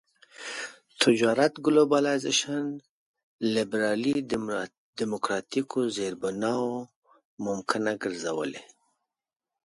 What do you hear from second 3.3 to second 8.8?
لېبرالي ډيموکراټيکو زېربناوو ممکنه ګرځولي.